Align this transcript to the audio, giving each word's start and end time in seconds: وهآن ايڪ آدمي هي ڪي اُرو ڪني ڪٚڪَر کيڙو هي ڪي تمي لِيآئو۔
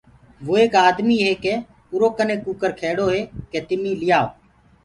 وهآن 0.47 0.59
ايڪ 0.61 0.73
آدمي 0.89 1.17
هي 1.25 1.33
ڪي 1.43 1.53
اُرو 1.93 2.07
ڪني 2.17 2.35
ڪٚڪَر 2.45 2.71
کيڙو 2.79 3.07
هي 3.13 3.21
ڪي 3.51 3.59
تمي 3.67 3.91
لِيآئو۔ 4.01 4.27